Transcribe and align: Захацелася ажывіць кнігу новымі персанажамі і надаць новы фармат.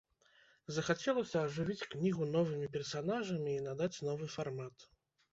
Захацелася 0.75 1.37
ажывіць 1.49 1.87
кнігу 1.91 2.23
новымі 2.35 2.69
персанажамі 2.77 3.51
і 3.57 3.61
надаць 3.67 4.01
новы 4.09 4.31
фармат. 4.37 4.87